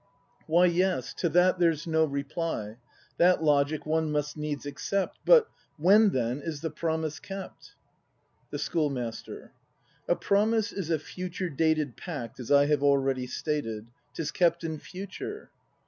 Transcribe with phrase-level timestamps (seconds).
[0.47, 2.77] Why, yes, to that there's no reply;
[3.19, 5.19] That logic one must needs accept.
[5.27, 5.47] But—
[5.87, 7.75] when then is the promise kept.^
[8.49, 9.51] The Schoolmaster.
[10.07, 13.85] A Promise is a future dated Pact, as I have already stated;
[14.15, 15.51] 'Tis kept in Future.